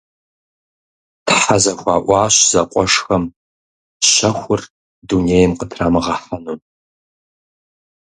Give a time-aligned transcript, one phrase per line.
[1.25, 3.23] Тхьэ зэхуаӀуащ зэкъуэшхэм
[4.09, 4.61] щэхур
[5.07, 6.57] дунейм къытрамыгъэхьэну.